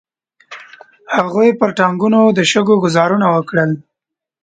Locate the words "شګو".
2.51-2.75